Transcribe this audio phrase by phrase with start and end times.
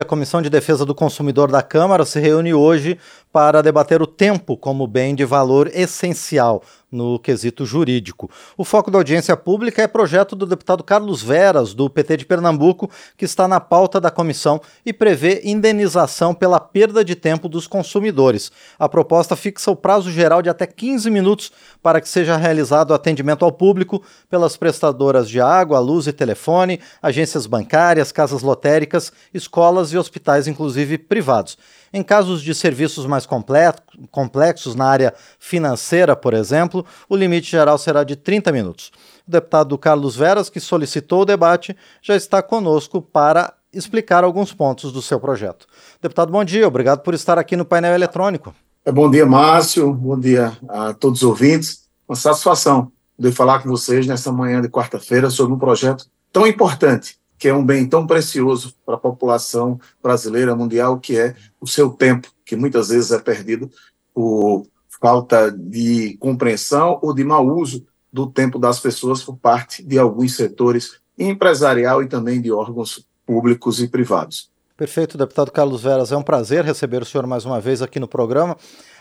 [0.00, 2.96] A Comissão de Defesa do Consumidor da Câmara se reúne hoje
[3.32, 8.30] para debater o tempo como bem de valor essencial no quesito jurídico.
[8.56, 12.90] O foco da audiência pública é projeto do deputado Carlos Veras, do PT de Pernambuco,
[13.16, 18.50] que está na pauta da comissão e prevê indenização pela perda de tempo dos consumidores.
[18.78, 21.52] A proposta fixa o prazo geral de até 15 minutos
[21.82, 27.46] para que seja realizado atendimento ao público pelas prestadoras de água, luz e telefone, agências
[27.46, 31.58] bancárias, casas lotéricas, escolas e hospitais, inclusive privados.
[31.92, 33.26] Em casos de serviços mais
[34.10, 38.92] complexos na área financeira, por exemplo, o limite geral será de 30 minutos.
[39.26, 44.92] O deputado Carlos Veras, que solicitou o debate, já está conosco para explicar alguns pontos
[44.92, 45.66] do seu projeto.
[46.00, 48.54] Deputado, bom dia, obrigado por estar aqui no painel eletrônico.
[48.84, 51.88] É, bom dia, Márcio, bom dia a todos os ouvintes.
[52.08, 57.17] Uma satisfação poder falar com vocês nessa manhã de quarta-feira sobre um projeto tão importante
[57.38, 61.90] que é um bem tão precioso para a população brasileira, mundial, que é o seu
[61.90, 63.70] tempo, que muitas vezes é perdido
[64.12, 64.66] por
[65.00, 70.34] falta de compreensão ou de mau uso do tempo das pessoas por parte de alguns
[70.34, 74.50] setores empresarial e também de órgãos públicos e privados.
[74.76, 76.12] Perfeito, deputado Carlos Veras.
[76.12, 78.56] É um prazer receber o senhor mais uma vez aqui no programa.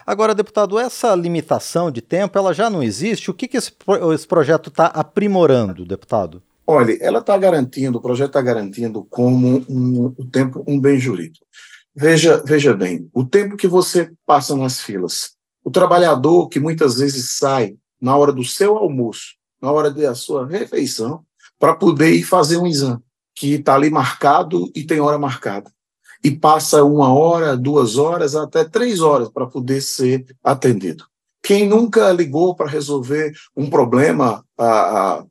[0.05, 3.29] Agora, deputado, essa limitação de tempo, ela já não existe?
[3.29, 3.71] O que, que esse,
[4.13, 6.41] esse projeto está aprimorando, deputado?
[6.69, 11.45] Olha, ela está garantindo, o projeto está garantindo como um, tempo um bem jurídico.
[11.95, 15.31] Veja, veja bem, o tempo que você passa nas filas,
[15.63, 20.45] o trabalhador que muitas vezes sai na hora do seu almoço, na hora da sua
[20.45, 21.23] refeição,
[21.57, 23.01] para poder ir fazer um exame,
[23.33, 25.71] que está ali marcado e tem hora marcada.
[26.21, 31.05] E passa uma hora, duas horas, até três horas para poder ser atendido.
[31.47, 34.43] Quem nunca ligou para resolver um problema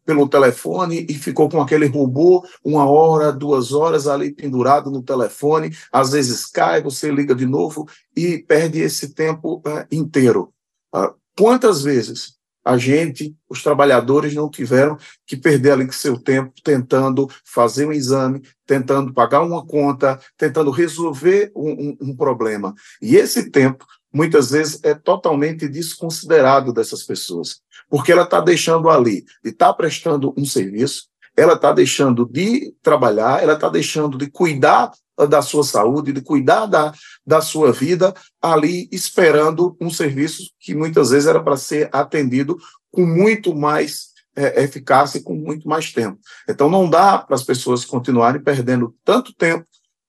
[0.03, 5.77] pelo telefone e ficou com aquele robô uma hora, duas horas ali pendurado no telefone,
[5.93, 10.55] às vezes cai, você liga de novo e perde esse tempo ah, inteiro.
[10.91, 14.97] Ah, quantas vezes a gente, os trabalhadores, não tiveram
[15.27, 21.53] que perder ali seu tempo tentando fazer um exame, tentando pagar uma conta, tentando resolver
[21.55, 22.75] um, um, um problema.
[23.03, 23.85] E esse tempo
[24.17, 27.61] muitas vezes é totalmente desconsiderado dessas pessoas,
[27.91, 32.75] porque ela está deixando ali de estar tá prestando um serviço, ela está deixando de
[32.83, 34.91] trabalhar, ela está deixando de cuidar
[35.29, 36.95] da sua saúde, de cuidar da,
[37.27, 42.57] da sua vida, ali esperando um serviço que muitas vezes era para ser atendido
[42.91, 46.19] com muito mais é, eficácia e com muito mais tempo.
[46.49, 49.67] Então não dá para as pessoas continuarem perdendo tanto tempo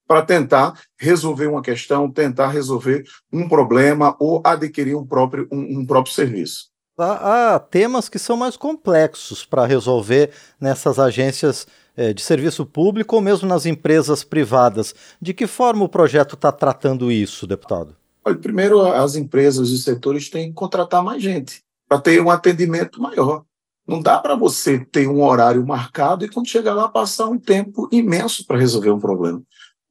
[0.08, 5.86] para tentar resolver uma questão, tentar resolver um problema ou adquirir um próprio, um, um
[5.86, 6.70] próprio serviço.
[6.98, 13.16] Há, há, temas que são mais complexos para resolver nessas agências é, de serviço público
[13.16, 14.96] ou mesmo nas empresas privadas.
[15.22, 17.96] De que forma o projeto está tratando isso, deputado?
[18.26, 23.02] Olha, primeiro, as empresas e setores têm que contratar mais gente para ter um atendimento
[23.02, 23.44] maior.
[23.88, 27.88] Não dá para você ter um horário marcado e quando chegar lá passar um tempo
[27.92, 29.42] imenso para resolver um problema.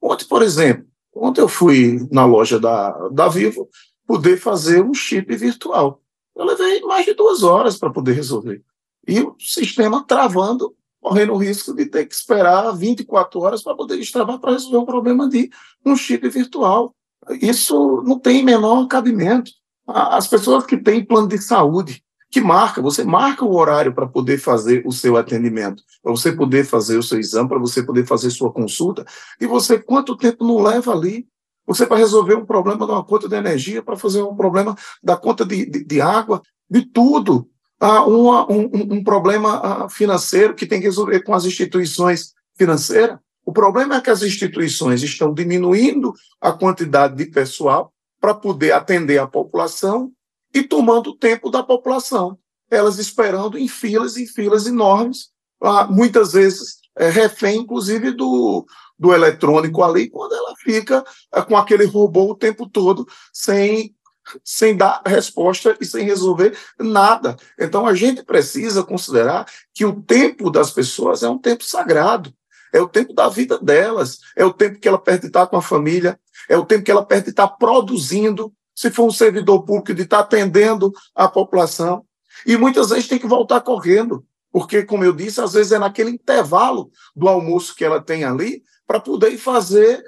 [0.01, 3.69] Ontem, por exemplo, ontem eu fui na loja da, da Vivo
[4.07, 6.01] poder fazer um chip virtual.
[6.35, 8.63] Eu levei mais de duas horas para poder resolver.
[9.07, 13.97] E o sistema travando, correndo o risco de ter que esperar 24 horas para poder
[13.97, 15.51] destravar para resolver um problema de
[15.85, 16.95] um chip virtual.
[17.41, 19.51] Isso não tem menor cabimento.
[19.87, 24.39] As pessoas que têm plano de saúde, que marca, você marca o horário para poder
[24.39, 28.31] fazer o seu atendimento, para você poder fazer o seu exame, para você poder fazer
[28.31, 29.05] sua consulta,
[29.41, 31.27] e você quanto tempo não leva ali?
[31.67, 35.17] Você para resolver um problema de uma conta de energia, para fazer um problema da
[35.17, 37.49] conta de, de, de água, de tudo.
[37.81, 43.19] Ah, uma, um, um, problema ah, financeiro que tem que resolver com as instituições financeiras.
[43.45, 49.19] O problema é que as instituições estão diminuindo a quantidade de pessoal para poder atender
[49.19, 50.13] a população
[50.57, 52.39] e tomando o tempo da população.
[52.71, 55.29] Elas esperando em filas e filas enormes,
[55.63, 58.67] ah, muitas vezes é, refém, inclusive, do,
[58.99, 63.95] do eletrônico ali, quando ela fica é, com aquele robô o tempo todo, sem,
[64.43, 67.37] sem dar resposta e sem resolver nada.
[67.59, 72.33] Então, a gente precisa considerar que o tempo das pessoas é um tempo sagrado.
[72.73, 75.63] É o tempo da vida delas, é o tempo que ela perde estar com a
[75.63, 80.03] família, é o tempo que ela perde estar produzindo, se for um servidor público, de
[80.03, 82.05] estar atendendo a população.
[82.47, 86.11] E muitas vezes tem que voltar correndo, porque, como eu disse, às vezes é naquele
[86.11, 90.05] intervalo do almoço que ela tem ali, para poder fazer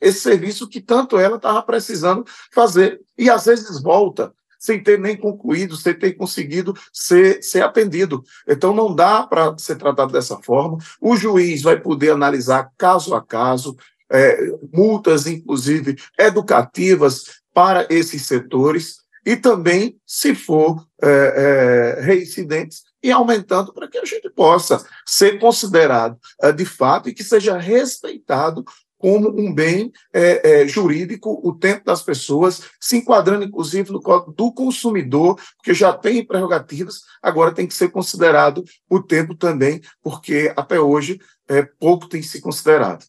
[0.00, 3.00] esse serviço que tanto ela estava precisando fazer.
[3.16, 8.22] E às vezes volta sem ter nem concluído, sem ter conseguido ser, ser atendido.
[8.48, 10.78] Então, não dá para ser tratado dessa forma.
[11.00, 13.76] O juiz vai poder analisar caso a caso,
[14.10, 14.38] é,
[14.72, 23.72] multas, inclusive, educativas para esses setores e também, se for é, é, reincidentes, e aumentando
[23.72, 28.64] para que a gente possa ser considerado é, de fato e que seja respeitado
[28.98, 34.32] como um bem é, é, jurídico o tempo das pessoas, se enquadrando, inclusive, no código
[34.32, 40.52] do consumidor, porque já tem prerrogativas, agora tem que ser considerado o tempo também, porque
[40.56, 43.04] até hoje é, pouco tem se considerado.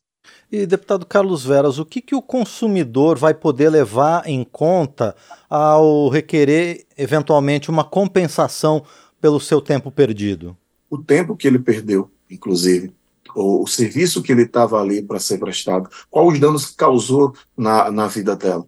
[0.52, 5.16] E, deputado Carlos Veras, o que, que o consumidor vai poder levar em conta
[5.50, 8.84] ao requerer, eventualmente, uma compensação
[9.20, 10.56] pelo seu tempo perdido?
[10.90, 12.94] O tempo que ele perdeu, inclusive
[13.38, 17.34] o, o serviço que ele estava ali para ser prestado, quais os danos que causou
[17.56, 18.66] na, na vida dela.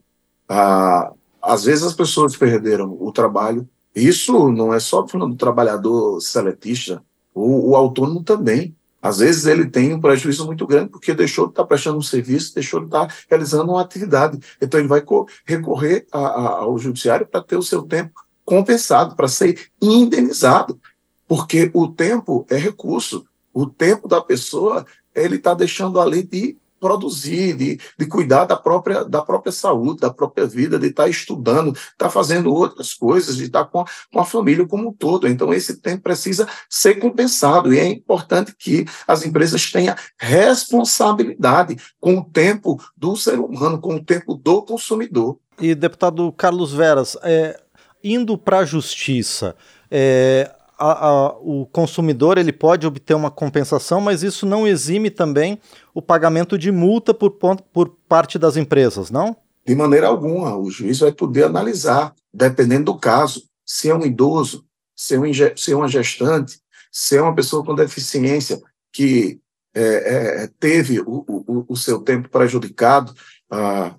[0.48, 1.12] Ah,
[1.42, 3.68] às vezes as pessoas perderam o trabalho.
[3.96, 7.04] Isso não é só falando do trabalhador seletista,
[7.34, 8.76] o, o autônomo também.
[9.02, 12.54] Às vezes ele tem um prejuízo muito grande porque deixou de estar prestando um serviço,
[12.54, 14.40] deixou de estar realizando uma atividade.
[14.62, 15.04] Então ele vai
[15.46, 18.12] recorrer a, a, ao judiciário para ter o seu tempo
[18.44, 20.80] compensado, para ser indenizado,
[21.28, 27.54] porque o tempo é recurso o tempo da pessoa ele está deixando ali de produzir,
[27.56, 31.72] de, de cuidar da própria, da própria saúde, da própria vida, de estar tá estudando,
[31.74, 34.94] estar tá fazendo outras coisas, de estar tá com a, com a família como um
[34.94, 35.28] todo.
[35.28, 42.18] Então, esse tempo precisa ser compensado e é importante que as empresas tenham responsabilidade com
[42.18, 45.38] o tempo do ser humano, com o tempo do consumidor.
[45.60, 47.60] E, deputado Carlos Veras, é,
[48.04, 49.56] indo para a justiça,
[49.92, 50.50] é,
[50.80, 55.60] a, a, o consumidor ele pode obter uma compensação, mas isso não exime também
[55.94, 59.36] o pagamento de multa por, por parte das empresas, não?
[59.68, 60.58] De maneira alguma.
[60.58, 64.66] O juiz vai poder analisar, dependendo do caso, se é um idoso,
[64.96, 66.60] se é, um, se é uma gestante,
[66.92, 68.60] se é uma pessoa com deficiência
[68.92, 69.40] que
[69.76, 73.14] é, é, teve o, o, o, seu tempo prejudicado
[73.52, 73.94] ah,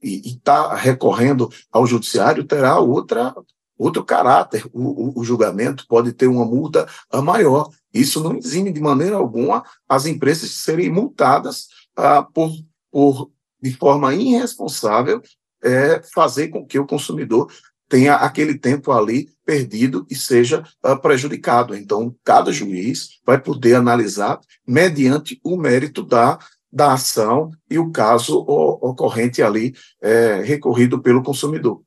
[0.00, 3.34] e está recorrendo ao judiciário, terá outra
[3.78, 4.64] outro caráter.
[4.72, 6.86] O, o, o, julgamento pode ter uma multa
[7.22, 7.70] maior.
[7.92, 12.50] Isso não exime de maneira alguma as empresas de serem multadas ah, por,
[12.90, 13.30] por,
[13.60, 15.22] de forma irresponsável,
[15.62, 17.50] é, fazer com que o consumidor
[17.88, 21.74] tenha aquele tempo ali perdido e seja uh, prejudicado.
[21.74, 26.38] Então, cada juiz vai poder analisar mediante o mérito da,
[26.72, 31.82] da ação e o caso ocorrente ali é, recorrido pelo consumidor.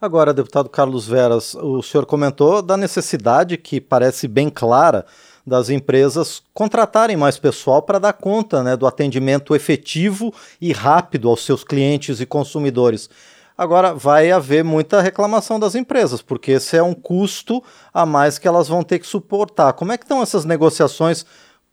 [0.00, 5.04] Agora, deputado Carlos Veras, o senhor comentou da necessidade que parece bem clara
[5.46, 11.44] das empresas contratarem mais pessoal para dar conta né, do atendimento efetivo e rápido aos
[11.44, 13.10] seus clientes e consumidores.
[13.58, 17.62] Agora, vai haver muita reclamação das empresas, porque esse é um custo
[17.92, 19.74] a mais que elas vão ter que suportar.
[19.74, 21.26] Como é que estão essas negociações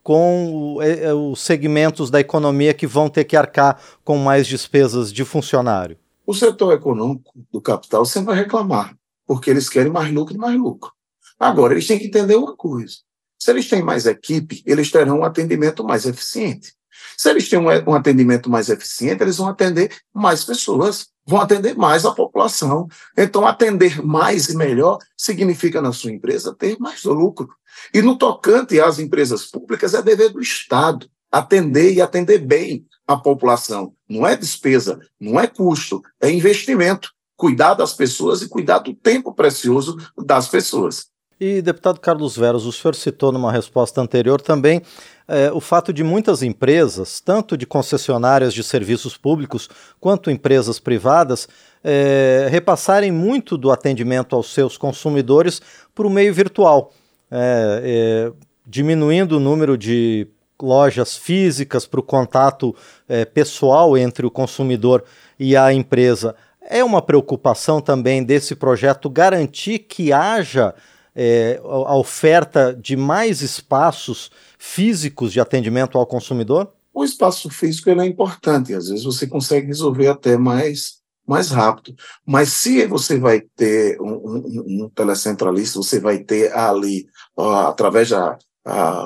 [0.03, 5.13] com é, é, os segmentos da economia que vão ter que arcar com mais despesas
[5.13, 5.97] de funcionário?
[6.27, 8.93] O setor econômico do capital sempre vai reclamar,
[9.25, 10.91] porque eles querem mais lucro e mais lucro.
[11.39, 12.97] Agora, eles têm que entender uma coisa:
[13.39, 16.73] se eles têm mais equipe, eles terão um atendimento mais eficiente.
[17.17, 22.03] Se eles têm um atendimento mais eficiente, eles vão atender mais pessoas, vão atender mais
[22.05, 22.89] a população.
[23.17, 27.47] Então, atender mais e melhor significa, na sua empresa, ter mais lucro.
[27.93, 33.15] E no tocante às empresas públicas, é dever do Estado atender e atender bem a
[33.15, 33.93] população.
[34.07, 37.09] Não é despesa, não é custo, é investimento.
[37.35, 41.05] Cuidar das pessoas e cuidar do tempo precioso das pessoas.
[41.39, 44.81] E, deputado Carlos Veros, o senhor citou numa resposta anterior também
[45.27, 51.47] é, o fato de muitas empresas, tanto de concessionárias de serviços públicos quanto empresas privadas,
[51.83, 55.61] é, repassarem muito do atendimento aos seus consumidores
[55.93, 56.91] por um meio virtual,
[57.29, 58.31] é,
[58.65, 60.27] diminuindo o número de
[60.61, 62.75] lojas físicas para o contato
[63.07, 65.03] é, pessoal entre o consumidor
[65.39, 66.35] e a empresa.
[66.61, 70.73] É uma preocupação também desse projeto garantir que haja
[71.15, 76.71] é, a oferta de mais espaços físicos de atendimento ao consumidor?
[76.93, 80.97] O espaço físico é importante, às vezes você consegue resolver até mais,
[81.27, 81.95] mais rápido.
[82.25, 88.09] Mas se você vai ter um, um, um telecentralista, você vai ter ali, ó, através
[88.09, 88.37] da,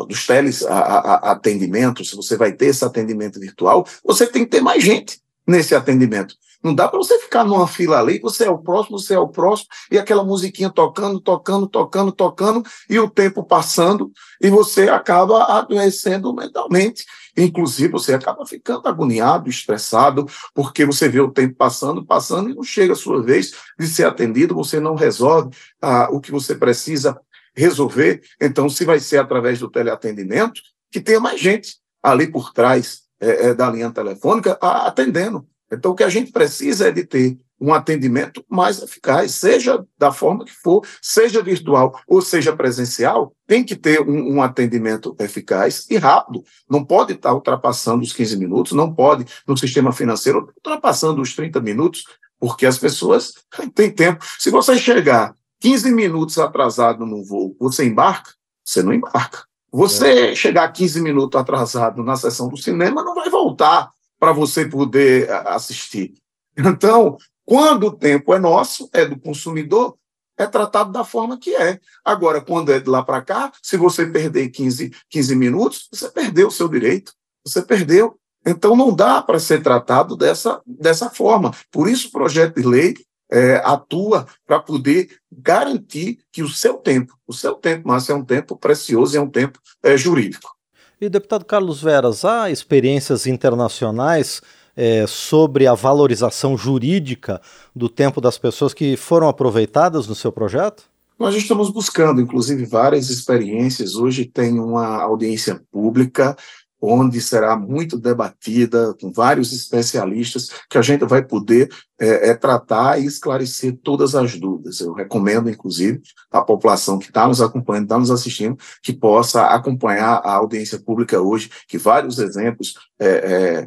[0.07, 4.83] dos teles atendimentos, se você vai ter esse atendimento virtual, você tem que ter mais
[4.83, 6.35] gente nesse atendimento.
[6.63, 9.27] Não dá para você ficar numa fila ali, você é o próximo, você é o
[9.27, 15.43] próximo, e aquela musiquinha tocando, tocando, tocando, tocando, e o tempo passando, e você acaba
[15.57, 17.03] adoecendo mentalmente.
[17.35, 22.63] Inclusive, você acaba ficando agoniado, estressado, porque você vê o tempo passando, passando, e não
[22.63, 25.49] chega a sua vez de ser atendido, você não resolve
[25.81, 27.19] ah, o que você precisa
[27.55, 28.21] resolver.
[28.39, 33.49] Então, se vai ser através do teleatendimento, que tenha mais gente ali por trás, é,
[33.49, 35.47] é, da linha telefônica atendendo.
[35.71, 40.11] Então, o que a gente precisa é de ter um atendimento mais eficaz, seja da
[40.11, 45.85] forma que for, seja virtual ou seja presencial, tem que ter um, um, atendimento eficaz
[45.87, 46.43] e rápido.
[46.67, 51.61] Não pode estar ultrapassando os 15 minutos, não pode, no sistema financeiro, ultrapassando os 30
[51.61, 52.05] minutos,
[52.39, 53.35] porque as pessoas
[53.75, 54.25] têm tempo.
[54.39, 58.31] Se você chegar 15 minutos atrasado no voo, você embarca?
[58.65, 59.45] Você não embarca.
[59.71, 60.35] Você é.
[60.35, 63.89] chegar 15 minutos atrasado na sessão do cinema, não vai voltar
[64.19, 66.15] para você poder assistir.
[66.57, 69.95] Então, quando o tempo é nosso, é do consumidor,
[70.37, 71.79] é tratado da forma que é.
[72.03, 76.47] Agora, quando é de lá para cá, se você perder 15, 15 minutos, você perdeu
[76.47, 77.13] o seu direito.
[77.45, 78.17] Você perdeu.
[78.45, 81.51] Então, não dá para ser tratado dessa, dessa forma.
[81.71, 82.95] Por isso, o projeto de lei
[83.31, 88.23] é, atua para poder garantir que o seu tempo, o seu tempo, mas é um
[88.23, 90.51] tempo precioso e é um tempo é, jurídico.
[90.99, 94.41] E, deputado Carlos Veras, há experiências internacionais
[94.75, 97.41] é, sobre a valorização jurídica
[97.75, 100.83] do tempo das pessoas que foram aproveitadas no seu projeto?
[101.17, 103.95] Nós estamos buscando, inclusive, várias experiências.
[103.95, 106.35] Hoje tem uma audiência pública
[106.81, 111.69] onde será muito debatida com vários especialistas, que a gente vai poder
[111.99, 114.79] é, é, tratar e esclarecer todas as dúvidas.
[114.79, 120.15] Eu recomendo, inclusive, a população que está nos acompanhando, está nos assistindo, que possa acompanhar
[120.23, 123.65] a audiência pública hoje, que vários exemplos é, é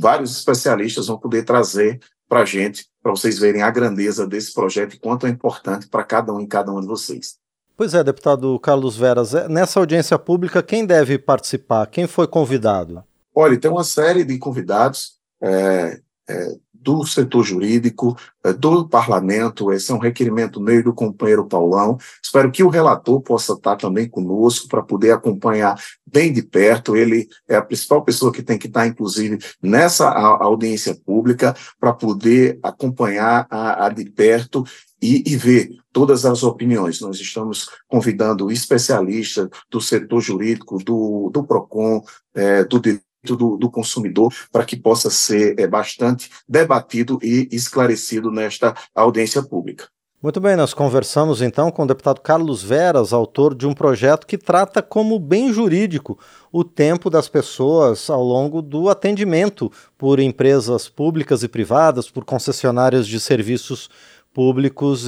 [0.00, 4.94] vários especialistas vão poder trazer para a gente, para vocês verem a grandeza desse projeto
[4.94, 7.36] e quanto é importante para cada um e cada um de vocês.
[7.78, 11.86] Pois é, deputado Carlos Veras, nessa audiência pública, quem deve participar?
[11.86, 13.04] Quem foi convidado?
[13.32, 15.12] Olha, tem uma série de convidados.
[15.40, 21.46] É, é, do setor jurídico, eh, do parlamento, esse é um requerimento meio do companheiro
[21.46, 21.98] Paulão.
[22.22, 26.96] Espero que o relator possa estar também conosco para poder acompanhar bem de perto.
[26.96, 32.58] Ele é a principal pessoa que tem que estar, inclusive, nessa audiência pública para poder
[32.62, 34.64] acompanhar a, a de perto
[35.00, 37.00] e, e, ver todas as opiniões.
[37.00, 42.02] Nós estamos convidando especialistas do setor jurídico, do, do PROCON,
[42.34, 42.80] é, do
[43.24, 49.88] do, do consumidor para que possa ser é, bastante debatido e esclarecido nesta audiência pública.
[50.20, 54.36] Muito bem, nós conversamos então com o deputado Carlos Veras, autor de um projeto que
[54.36, 56.18] trata como bem jurídico
[56.50, 63.06] o tempo das pessoas ao longo do atendimento por empresas públicas e privadas, por concessionárias
[63.06, 64.17] de serviços públicos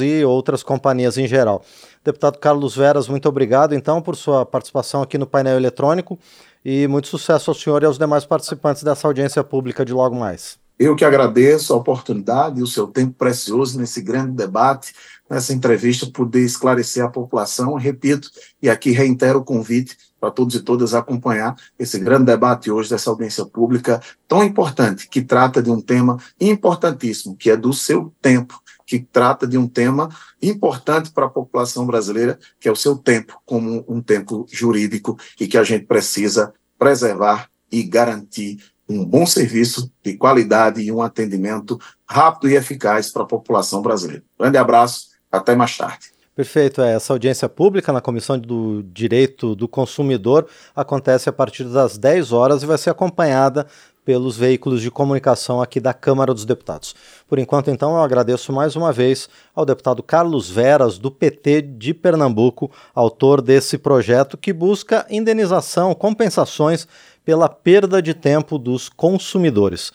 [0.01, 1.63] e outras companhias em geral.
[2.05, 6.19] Deputado Carlos Veras, muito obrigado então por sua participação aqui no painel eletrônico
[6.65, 10.59] e muito sucesso ao senhor e aos demais participantes dessa audiência pública de logo mais.
[10.79, 14.95] Eu que agradeço a oportunidade e o seu tempo precioso nesse grande debate,
[15.29, 17.75] nessa entrevista, poder esclarecer a população.
[17.75, 18.31] Repito,
[18.63, 23.09] e aqui reitero o convite para todos e todas acompanhar esse grande debate hoje dessa
[23.11, 28.61] audiência pública tão importante, que trata de um tema importantíssimo, que é do seu tempo,
[28.87, 30.09] que trata de um tema
[30.43, 35.47] importante para a população brasileira, que é o seu tempo como um tempo jurídico e
[35.47, 38.59] que a gente precisa preservar e garantir
[38.89, 44.25] um bom serviço de qualidade e um atendimento rápido e eficaz para a população brasileira.
[44.39, 46.20] Grande abraço, até mais tarde.
[46.41, 46.81] Perfeito.
[46.81, 52.33] É, essa audiência pública na Comissão do Direito do Consumidor acontece a partir das 10
[52.33, 53.67] horas e vai ser acompanhada
[54.07, 56.95] pelos veículos de comunicação aqui da Câmara dos Deputados.
[57.29, 61.93] Por enquanto, então, eu agradeço mais uma vez ao deputado Carlos Veras, do PT de
[61.93, 66.89] Pernambuco, autor desse projeto que busca indenização, compensações
[67.23, 69.93] pela perda de tempo dos consumidores.